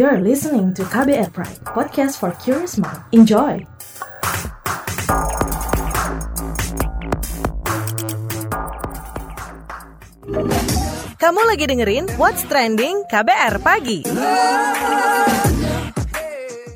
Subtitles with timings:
[0.00, 3.04] You're listening to KBR Pride, podcast for curious mind.
[3.12, 3.60] Enjoy!
[11.20, 14.08] Kamu lagi dengerin What's Trending KBR Pagi.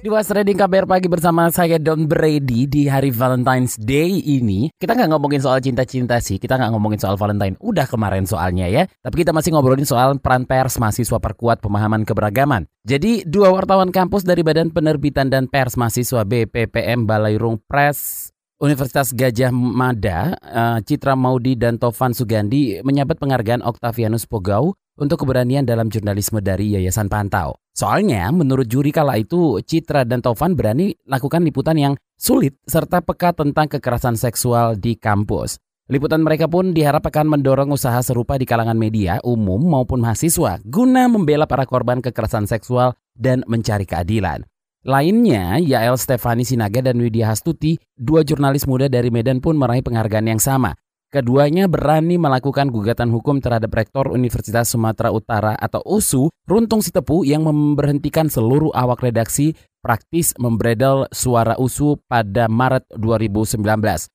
[0.05, 4.93] Di Was Trading KBR Pagi bersama saya Don Brady di hari Valentine's Day ini Kita
[4.93, 7.57] nggak ngomongin soal cinta-cinta sih, kita nggak ngomongin soal Valentine.
[7.57, 12.69] Udah kemarin soalnya ya Tapi kita masih ngobrolin soal peran pers mahasiswa perkuat pemahaman keberagaman.
[12.85, 18.29] Jadi dua wartawan kampus dari Badan Penerbitan dan Pers Mahasiswa BPPM Balairung Press
[18.63, 25.67] Universitas Gajah Mada, eh, Citra Maudi dan Tovan Sugandi menyabet penghargaan Octavianus Pogau untuk keberanian
[25.67, 27.59] dalam jurnalisme dari Yayasan Pantau.
[27.75, 33.35] Soalnya menurut juri kala itu Citra dan Tovan berani lakukan liputan yang sulit serta peka
[33.35, 35.59] tentang kekerasan seksual di kampus.
[35.91, 41.11] Liputan mereka pun diharap akan mendorong usaha serupa di kalangan media umum maupun mahasiswa guna
[41.11, 44.47] membela para korban kekerasan seksual dan mencari keadilan.
[44.85, 50.29] Lainnya, Yael Stefani Sinaga dan Widya Hastuti, dua jurnalis muda dari Medan pun meraih penghargaan
[50.29, 50.77] yang sama.
[51.09, 57.49] Keduanya berani melakukan gugatan hukum terhadap Rektor Universitas Sumatera Utara atau USU, Runtung Sitepu yang
[57.49, 63.65] memberhentikan seluruh awak redaksi praktis membredel suara USU pada Maret 2019.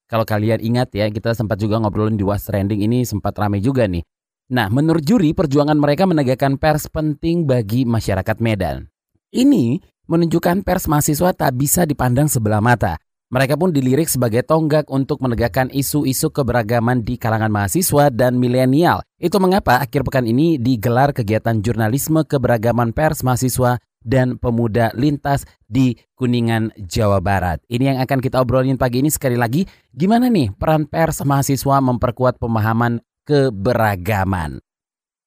[0.06, 3.90] Kalau kalian ingat ya, kita sempat juga ngobrolin di Was Trending ini sempat ramai juga
[3.90, 4.06] nih.
[4.53, 8.86] Nah, menurut juri, perjuangan mereka menegakkan pers penting bagi masyarakat Medan.
[9.30, 12.98] Ini menunjukkan pers mahasiswa tak bisa dipandang sebelah mata.
[13.30, 19.06] Mereka pun dilirik sebagai tonggak untuk menegakkan isu-isu keberagaman di kalangan mahasiswa dan milenial.
[19.22, 25.94] Itu mengapa akhir pekan ini digelar kegiatan jurnalisme keberagaman pers mahasiswa dan pemuda lintas di
[26.18, 27.62] Kuningan, Jawa Barat.
[27.70, 29.70] Ini yang akan kita obrolin pagi ini sekali lagi.
[29.94, 32.98] Gimana nih peran pers mahasiswa memperkuat pemahaman
[33.30, 34.58] keberagaman?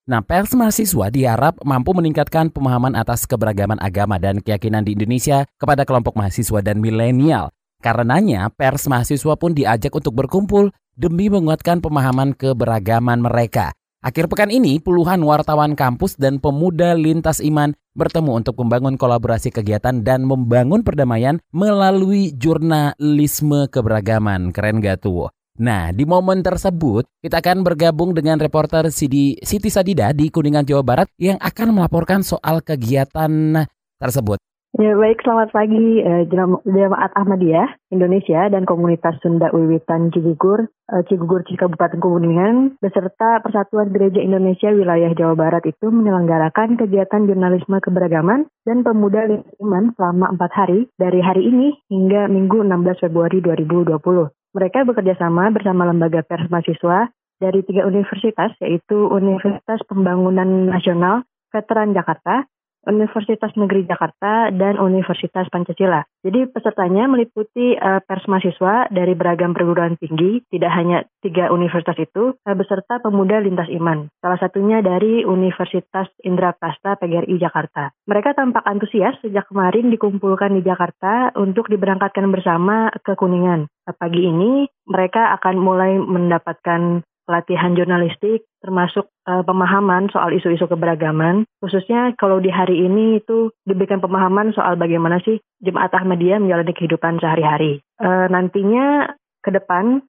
[0.02, 5.86] Nah, pers mahasiswa diharap mampu meningkatkan pemahaman atas keberagaman agama dan keyakinan di Indonesia kepada
[5.86, 7.54] kelompok mahasiswa dan milenial.
[7.78, 13.70] Karenanya, pers mahasiswa pun diajak untuk berkumpul demi menguatkan pemahaman keberagaman mereka.
[14.02, 20.02] Akhir pekan ini, puluhan wartawan kampus dan pemuda lintas iman bertemu untuk membangun kolaborasi kegiatan
[20.02, 24.50] dan membangun perdamaian melalui jurnalisme keberagaman.
[24.50, 25.30] Keren gak tuh?
[25.60, 30.80] Nah, di momen tersebut kita akan bergabung dengan reporter Siti, Siti Sadida di Kuningan, Jawa
[30.80, 33.60] Barat yang akan melaporkan soal kegiatan
[34.00, 34.40] tersebut.
[34.80, 41.44] Ya baik, selamat pagi eh, Jemaat Ahmadiyah Indonesia dan komunitas Sunda Wiwitan Cigugur, eh, Cigugur
[41.44, 48.80] Kabupaten Kuningan beserta Persatuan Gereja Indonesia Wilayah Jawa Barat itu menyelenggarakan kegiatan jurnalisme keberagaman dan
[48.80, 49.28] pemuda
[49.60, 54.32] iman selama empat hari dari hari ini hingga Minggu 16 Februari 2020.
[54.52, 57.08] Mereka bekerja sama bersama lembaga pers mahasiswa
[57.40, 62.46] dari tiga universitas yaitu Universitas Pembangunan Nasional Veteran Jakarta,
[62.86, 66.02] Universitas Negeri Jakarta dan Universitas Pancasila.
[66.22, 72.34] Jadi pesertanya meliputi uh, pers mahasiswa dari beragam perguruan tinggi, tidak hanya tiga universitas itu,
[72.34, 74.10] uh, beserta pemuda lintas iman.
[74.18, 77.94] Salah satunya dari Universitas Indraprasta PGRI Jakarta.
[78.06, 83.70] Mereka tampak antusias sejak kemarin dikumpulkan di Jakarta untuk diberangkatkan bersama ke Kuningan.
[83.82, 91.46] Pagi ini mereka akan mulai mendapatkan pelatihan jurnalistik termasuk uh, pemahaman soal isu-isu keberagaman.
[91.58, 97.18] Khususnya kalau di hari ini itu diberikan pemahaman soal bagaimana sih jemaat Ahmadiyah menjalani kehidupan
[97.18, 97.82] sehari-hari.
[97.98, 100.02] Uh, nantinya ke depan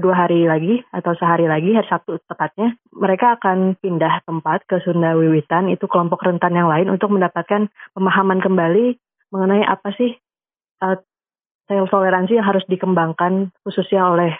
[0.00, 5.12] dua hari lagi atau sehari lagi hari Sabtu tepatnya mereka akan pindah tempat ke Sunda
[5.12, 8.96] Wiwitan itu kelompok rentan yang lain untuk mendapatkan pemahaman kembali
[9.28, 10.16] mengenai apa sih
[10.80, 10.96] uh,
[11.68, 14.32] toleransi yang harus dikembangkan khususnya oleh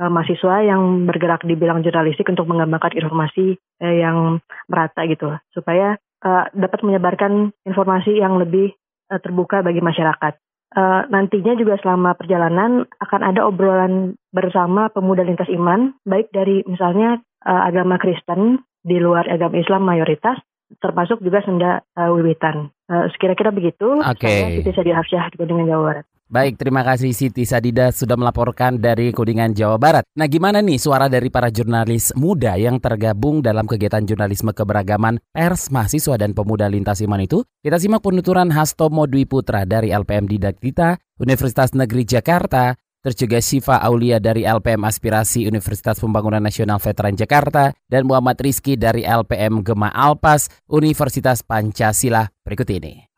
[0.00, 5.98] uh, mahasiswa yang bergerak di bidang jurnalistik untuk mengembangkan informasi uh, yang merata gitu supaya
[6.24, 8.74] uh, dapat menyebarkan informasi yang lebih
[9.12, 10.34] uh, terbuka bagi masyarakat.
[10.74, 17.22] Uh, nantinya juga selama perjalanan akan ada obrolan bersama pemuda lintas iman, baik dari misalnya
[17.46, 20.42] uh, agama Kristen di luar agama Islam mayoritas,
[20.82, 22.74] termasuk juga Sunda uh, Wiwitan.
[22.90, 24.02] Uh, sekira-kira begitu.
[24.02, 24.26] Oke.
[24.26, 24.38] Okay.
[24.42, 26.06] Saya Siti Sadi Hafsyah di Kuningan Jawa Barat.
[26.24, 30.08] Baik, terima kasih Siti Sadida sudah melaporkan dari Kuningan, Jawa Barat.
[30.16, 35.68] Nah, gimana nih suara dari para jurnalis muda yang tergabung dalam kegiatan jurnalisme keberagaman pers,
[35.68, 37.44] mahasiswa, dan pemuda lintas iman itu?
[37.60, 42.72] Kita simak penuturan Hastomo Dwi Putra dari LPM Didaktita, Universitas Negeri Jakarta,
[43.04, 43.36] terus juga
[43.84, 49.92] Aulia dari LPM Aspirasi Universitas Pembangunan Nasional Veteran Jakarta, dan Muhammad Rizky dari LPM Gema
[49.92, 52.24] Alpas Universitas Pancasila.
[52.40, 53.12] Berikut ini.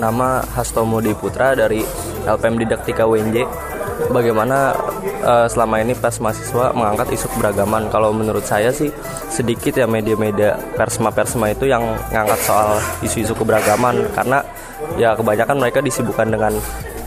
[0.00, 1.84] Nama Hastomo Putra dari
[2.24, 3.44] LPM Didaktika UNJ.
[4.08, 4.72] Bagaimana
[5.20, 7.92] uh, selama ini pers mahasiswa mengangkat isu keberagaman.
[7.92, 8.88] Kalau menurut saya sih
[9.28, 14.40] sedikit ya media-media persma-persma itu yang mengangkat soal isu-isu keberagaman karena
[14.96, 16.56] ya kebanyakan mereka disibukkan dengan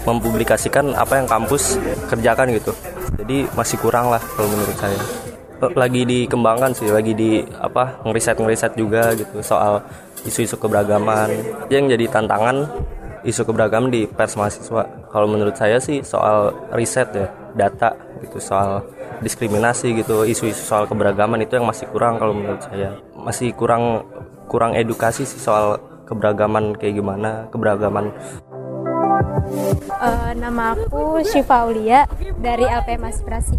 [0.06, 1.82] mempublikasikan apa yang kampus
[2.14, 2.78] kerjakan gitu.
[3.18, 5.02] Jadi masih kurang lah kalau menurut saya.
[5.64, 9.82] Lagi dikembangkan sih, lagi di apa ngeriset-ngeriset juga gitu soal
[10.28, 11.30] isu-isu keberagaman.
[11.68, 12.68] Yang jadi tantangan
[13.24, 14.84] isu keberagaman di pers mahasiswa.
[15.12, 18.84] Kalau menurut saya sih soal riset ya, data gitu soal
[19.24, 23.00] diskriminasi gitu, isu-isu soal keberagaman itu yang masih kurang kalau menurut saya.
[23.16, 24.04] Masih kurang
[24.52, 28.12] kurang edukasi sih soal keberagaman kayak gimana, keberagaman
[30.04, 32.08] Uh, nama aku Syifa Aulia
[32.40, 33.58] dari LPM Aspirasi.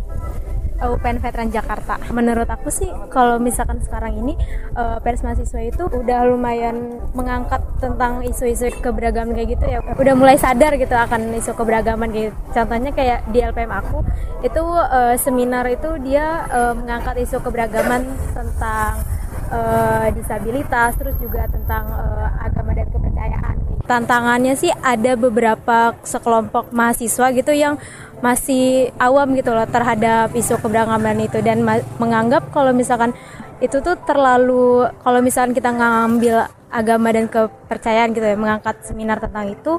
[0.93, 1.97] UPN Veteran Jakarta.
[2.13, 4.35] Menurut aku sih kalau misalkan sekarang ini
[4.77, 9.79] uh, pers mahasiswa itu udah lumayan mengangkat tentang isu-isu keberagaman kayak gitu ya.
[9.97, 12.35] Udah mulai sadar gitu akan isu keberagaman gitu.
[12.53, 14.05] Contohnya kayak di LPM aku
[14.45, 18.05] itu uh, seminar itu dia uh, mengangkat isu keberagaman
[18.37, 19.01] tentang
[19.49, 23.64] uh, disabilitas terus juga tentang uh, agama dan kepercayaan.
[23.85, 27.77] Tantangannya sih ada beberapa sekelompok mahasiswa gitu yang
[28.25, 31.61] masih awam gitu loh terhadap isu keberagaman itu dan
[32.01, 33.13] menganggap kalau misalkan
[33.61, 39.53] itu tuh terlalu kalau misalkan kita ngambil agama dan kepercayaan gitu ya mengangkat seminar tentang
[39.53, 39.79] itu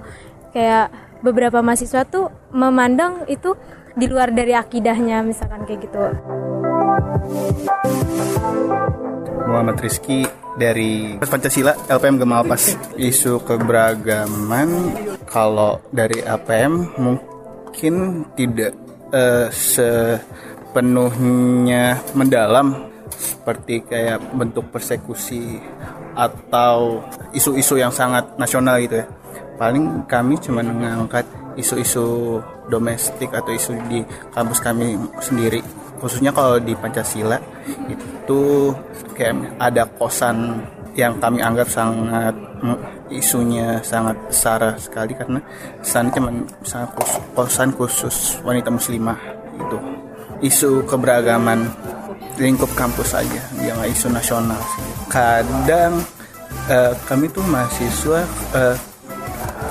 [0.54, 0.94] kayak
[1.26, 3.58] beberapa mahasiswa tuh memandang itu
[3.98, 6.04] di luar dari akidahnya misalkan kayak gitu.
[9.46, 10.26] Muhammad Rizky
[10.56, 14.70] dari Pancasila LPM Gemalpas isu keberagaman
[15.30, 18.74] kalau dari LPM mungkin tidak
[19.12, 25.62] uh, sepenuhnya mendalam seperti kayak bentuk persekusi
[26.16, 27.04] atau
[27.36, 29.08] isu-isu yang sangat nasional gitu ya.
[29.56, 31.26] Paling kami cuma mengangkat
[31.56, 35.64] isu-isu domestik atau isu di kampus kami sendiri.
[36.00, 37.40] Khususnya kalau di Pancasila
[37.88, 38.72] itu
[39.16, 40.62] kayak ada kosan
[40.96, 42.36] yang kami anggap sangat
[43.12, 45.40] isunya sangat besar sekali karena
[45.86, 46.32] sana cuma
[46.66, 49.20] sangat khusus, kosan khusus wanita muslimah
[49.56, 49.78] itu.
[50.44, 51.72] Isu keberagaman
[52.36, 54.60] lingkup kampus saja yang isu nasional
[55.08, 56.04] kadang
[56.68, 58.76] uh, kami tuh mahasiswa uh,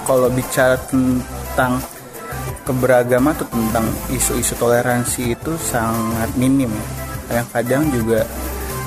[0.08, 1.80] kalau bicara tentang
[2.64, 6.72] keberagaman atau tentang isu-isu toleransi itu sangat minim
[7.28, 8.24] kadang-kadang juga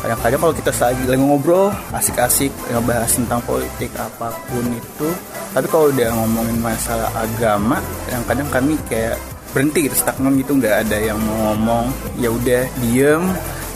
[0.01, 5.09] kadang-kadang kalau kita lagi lagi ngobrol asik-asik ngebahas tentang politik apa pun itu
[5.53, 9.17] tapi kalau udah ngomongin masalah agama kadang-kadang kami kayak
[9.57, 11.89] berhenti gitu stagnan gitu nggak ada yang mau ngomong.
[12.21, 13.25] Ya udah diem.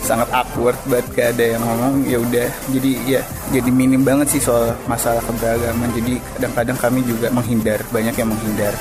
[0.01, 1.93] Sangat awkward banget gak ada yang ngomong.
[2.09, 3.21] Ya udah jadi ya
[3.53, 5.89] jadi minim banget sih soal masalah keberagaman.
[5.93, 8.73] Jadi kadang-kadang kami juga menghindar banyak yang menghindar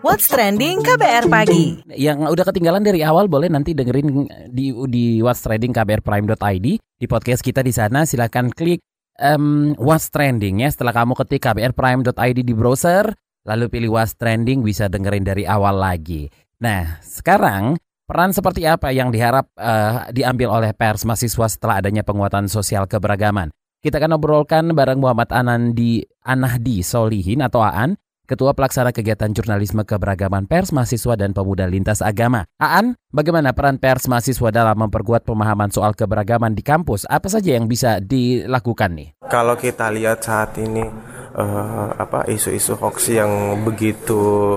[0.00, 1.76] What's Trending KBR Pagi.
[1.92, 7.44] Yang udah ketinggalan dari awal boleh nanti dengerin di di What's Trending kbrprime.id di podcast
[7.44, 8.80] kita di sana silahkan klik
[9.20, 13.12] um, What's Trending ya setelah kamu ketik kbrprime.id di browser
[13.44, 16.32] lalu pilih What's Trending bisa dengerin dari awal lagi.
[16.64, 17.76] Nah, sekarang
[18.08, 23.52] peran seperti apa yang diharap uh, diambil oleh pers mahasiswa setelah adanya penguatan sosial keberagaman?
[23.84, 28.00] Kita akan obrolkan bareng Muhammad Anandi Anahdi Solihin atau Aan
[28.30, 32.46] Ketua Pelaksana Kegiatan Jurnalisme Keberagaman Pers Mahasiswa dan Pemuda Lintas Agama.
[32.62, 37.10] Aan, bagaimana peran pers mahasiswa dalam memperkuat pemahaman soal keberagaman di kampus?
[37.10, 39.08] Apa saja yang bisa dilakukan nih?
[39.26, 40.86] Kalau kita lihat saat ini
[41.34, 44.54] uh, apa isu-isu hoax yang begitu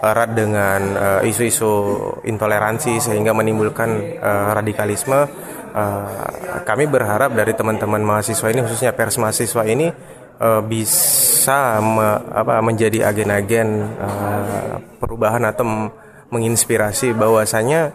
[0.00, 1.68] erat dengan uh, isu-isu
[2.24, 3.92] intoleransi sehingga menimbulkan
[4.24, 5.28] uh, radikalisme,
[5.76, 9.92] uh, kami berharap dari teman-teman mahasiswa ini khususnya pers mahasiswa ini
[10.40, 11.21] uh, bisa
[11.82, 13.68] me, apa, menjadi agen-agen
[13.98, 15.90] uh, perubahan atau
[16.30, 17.90] menginspirasi bahwasanya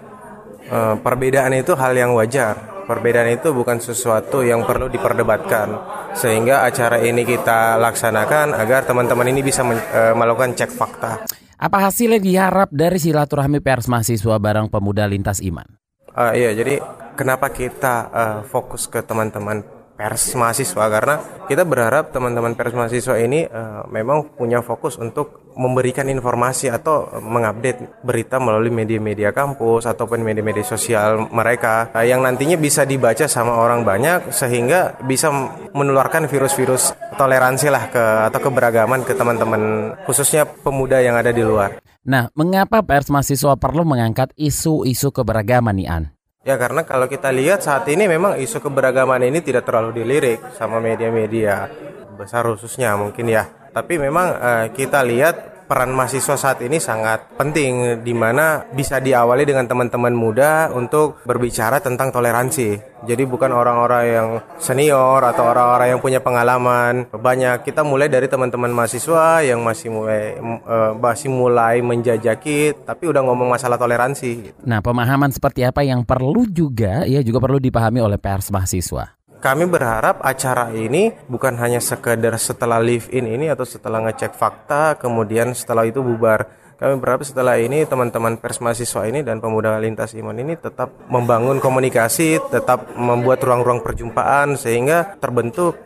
[0.67, 2.83] uh, perbedaan itu hal yang wajar.
[2.87, 5.67] Perbedaan itu bukan sesuatu yang perlu diperdebatkan.
[6.15, 11.11] Sehingga acara ini kita laksanakan agar teman-teman ini bisa men, uh, melakukan cek fakta.
[11.57, 15.67] Apa hasilnya diharap dari silaturahmi pers mahasiswa bareng pemuda lintas iman?
[16.15, 16.79] Uh, iya, jadi
[17.17, 21.15] kenapa kita uh, fokus ke teman-teman pers mahasiswa karena
[21.49, 28.05] kita berharap teman-teman pers mahasiswa ini uh, memang punya fokus untuk memberikan informasi atau mengupdate
[28.05, 33.81] berita melalui media-media kampus ataupun media-media sosial mereka uh, yang nantinya bisa dibaca sama orang
[33.81, 35.33] banyak sehingga bisa
[35.73, 41.81] menularkan virus-virus toleransi lah ke atau keberagaman ke teman-teman khususnya pemuda yang ada di luar.
[42.07, 46.16] Nah, mengapa pers mahasiswa perlu mengangkat isu-isu keberagaman nih An?
[46.46, 50.77] Ya karena kalau kita lihat saat ini memang isu keberagaman ini tidak terlalu dilirik sama
[50.77, 51.65] media-media
[52.13, 53.50] besar khususnya mungkin ya.
[53.74, 59.43] Tapi memang uh, kita lihat peran mahasiswa saat ini sangat penting di mana bisa diawali
[59.43, 62.97] dengan teman-teman muda untuk berbicara tentang toleransi.
[63.05, 67.12] Jadi bukan orang-orang yang senior atau orang-orang yang punya pengalaman.
[67.13, 73.21] Banyak kita mulai dari teman-teman mahasiswa yang masih mulai uh, masih mulai menjajaki tapi udah
[73.21, 74.57] ngomong masalah toleransi.
[74.65, 79.16] Nah, pemahaman seperti apa yang perlu juga ya juga perlu dipahami oleh pers mahasiswa.
[79.38, 84.98] Kami berharap acara ini bukan hanya sekedar setelah live in ini atau setelah ngecek fakta
[84.98, 86.50] kemudian setelah itu bubar.
[86.77, 91.58] Kami berharap setelah ini teman-teman pers mahasiswa ini dan pemuda lintas iman ini tetap membangun
[91.58, 95.77] komunikasi, tetap membuat ruang-ruang perjumpaan sehingga terbentuk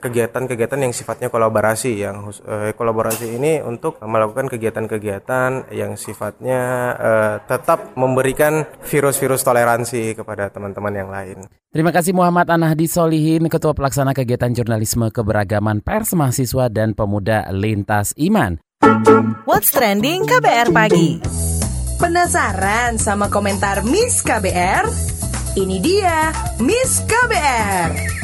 [0.00, 6.60] kegiatan-kegiatan yang sifatnya kolaborasi yang uh, kolaborasi ini untuk melakukan kegiatan-kegiatan yang sifatnya
[6.96, 11.44] uh, tetap memberikan virus-virus toleransi kepada teman-teman yang lain.
[11.74, 18.14] Terima kasih Muhammad Anahdi Solihin, Ketua Pelaksana Kegiatan Jurnalisme Keberagaman Pers Mahasiswa dan Pemuda Lintas
[18.14, 18.62] Iman.
[19.44, 21.18] What's Trending KBR Pagi
[21.94, 24.84] Penasaran sama komentar Miss KBR?
[25.54, 28.23] Ini dia Miss KBR.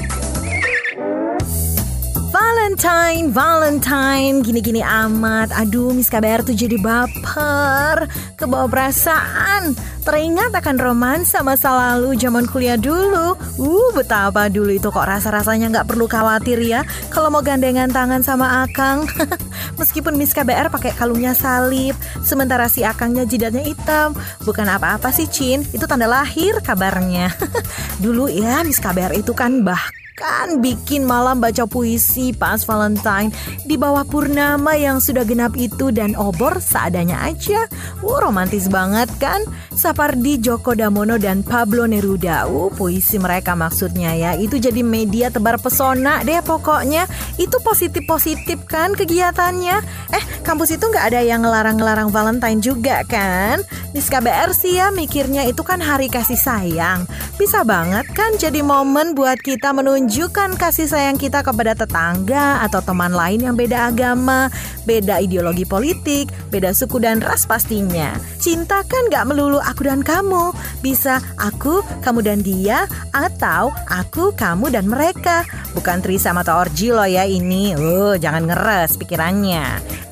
[2.60, 5.48] Valentine, Valentine, gini-gini amat.
[5.64, 8.04] Aduh, Miss KBR tuh jadi baper,
[8.36, 9.72] kebawa perasaan.
[10.04, 13.32] Teringat akan romansa masa lalu zaman kuliah dulu.
[13.56, 18.68] Uh, betapa dulu itu kok rasa-rasanya nggak perlu khawatir ya kalau mau gandengan tangan sama
[18.68, 19.08] Akang.
[19.80, 24.12] Meskipun Miss KBR pakai kalungnya salib, sementara si Akangnya jidatnya hitam.
[24.44, 25.64] Bukan apa-apa sih, Cin.
[25.72, 27.32] Itu tanda lahir kabarnya.
[28.04, 29.80] dulu ya, Miss KBR itu kan bah
[30.20, 33.32] kan bikin malam baca puisi pas Valentine
[33.64, 37.64] di bawah purnama yang sudah genap itu dan obor seadanya aja.
[38.04, 39.40] Wow, romantis banget kan?
[39.72, 42.44] Sapardi Djoko Damono dan Pablo Neruda.
[42.44, 44.36] Uh, puisi mereka maksudnya ya.
[44.36, 47.08] Itu jadi media tebar pesona deh pokoknya.
[47.40, 49.76] Itu positif-positif kan kegiatannya.
[50.12, 53.64] Eh, kampus itu nggak ada yang ngelarang-ngelarang Valentine juga kan?
[53.90, 57.08] Di KBR sih ya mikirnya itu kan hari kasih sayang.
[57.40, 62.82] Bisa banget kan jadi momen buat kita menunjukkan menunjukkan kasih sayang kita kepada tetangga atau
[62.82, 64.50] teman lain yang beda agama,
[64.82, 68.18] beda ideologi politik, beda suku dan ras pastinya.
[68.42, 70.50] Cinta kan gak melulu aku dan kamu,
[70.82, 75.46] bisa aku, kamu dan dia, atau aku, kamu dan mereka.
[75.78, 79.62] Bukan trisam atau orji loh ya ini, uh, jangan ngeres pikirannya.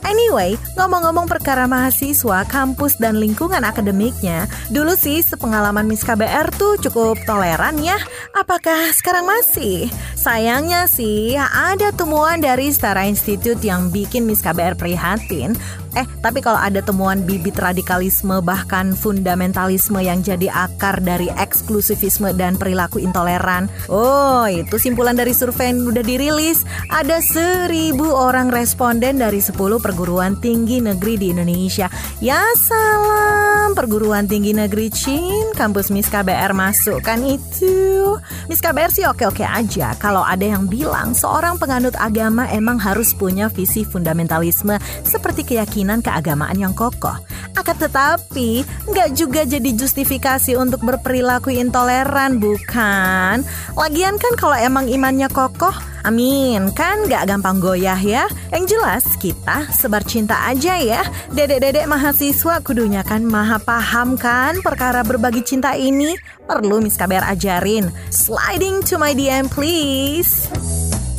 [0.08, 7.20] Anyway, ngomong-ngomong perkara mahasiswa, kampus, dan lingkungan akademiknya, dulu sih sepengalaman Miss KBR tuh cukup
[7.28, 8.00] toleran ya.
[8.32, 9.92] Apakah sekarang masih?
[10.16, 15.52] Sayangnya sih, ada temuan dari Setara Institute yang bikin Miss KBR prihatin
[15.98, 22.54] Eh, tapi kalau ada temuan bibit radikalisme bahkan fundamentalisme yang jadi akar dari eksklusivisme dan
[22.54, 23.66] perilaku intoleran.
[23.90, 26.62] Oh, itu simpulan dari survei yang udah dirilis.
[26.94, 31.90] Ada seribu orang responden dari 10 perguruan tinggi negeri di Indonesia.
[32.22, 38.14] Ya salam, perguruan tinggi negeri Chin, kampus Miss KBR masuk kan itu.
[38.46, 43.50] Miss KBR sih oke-oke aja kalau ada yang bilang seorang penganut agama emang harus punya
[43.50, 47.16] visi fundamentalisme seperti keyakinan keyakinan keagamaan yang kokoh.
[47.56, 53.40] Akan tetapi, nggak juga jadi justifikasi untuk berperilaku intoleran, bukan?
[53.72, 55.72] Lagian kan kalau emang imannya kokoh,
[56.04, 58.28] amin, kan nggak gampang goyah ya.
[58.52, 61.02] Yang jelas, kita sebar cinta aja ya.
[61.32, 66.14] Dedek-dedek mahasiswa kudunya kan maha paham kan perkara berbagi cinta ini.
[66.44, 67.88] Perlu Miss KBR ajarin.
[68.12, 70.48] Sliding to my DM please.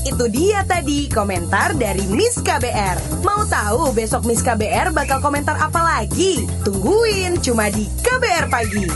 [0.10, 3.22] Itu dia tadi komentar dari Miss KBR.
[3.22, 6.50] Mau tahu besok Miss KBR bakal komentar apa lagi?
[6.66, 8.90] Tungguin cuma di KBR Pagi.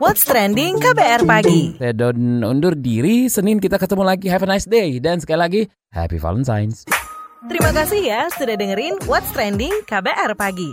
[0.00, 1.76] What's Trending KBR Pagi?
[1.76, 4.32] Saya Don undur diri Senin kita ketemu lagi.
[4.32, 4.96] Have a nice day.
[4.96, 6.88] Dan sekali lagi Happy Valentine's.
[7.44, 10.72] Terima kasih ya sudah dengerin What's Trending KBR Pagi.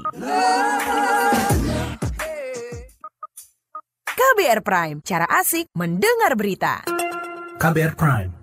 [4.16, 6.88] KBR Prime Cara asik mendengar berita.
[7.60, 8.43] KBR Prime